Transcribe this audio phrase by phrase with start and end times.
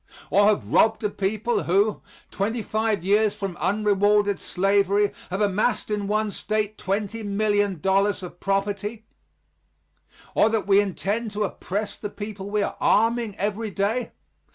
[0.31, 2.01] Or have robbed a people who,
[2.31, 9.05] twenty five years from unrewarded slavery, have amassed in one State $20,000,000 of property?
[10.33, 14.09] Or that we intend to oppress the people we are arming every day?